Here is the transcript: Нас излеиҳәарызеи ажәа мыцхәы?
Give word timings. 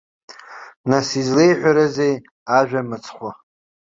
Нас 0.89 1.07
излеиҳәарызеи 1.21 2.15
ажәа 2.57 2.81
мыцхәы? 2.89 3.29